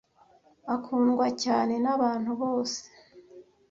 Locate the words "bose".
2.41-2.81